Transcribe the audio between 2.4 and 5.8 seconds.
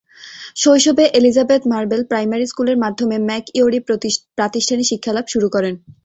স্কুলের মাধ্যমে ম্যাক ইউরি প্রাতিষ্ঠানিক শিক্ষালাভ শুরু করেন।